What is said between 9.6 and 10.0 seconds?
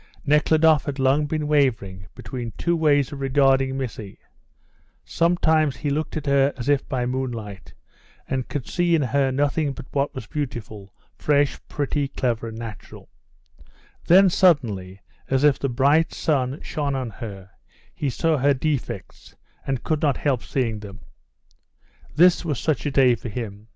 but